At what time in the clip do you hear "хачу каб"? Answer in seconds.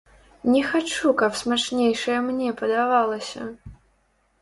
0.69-1.37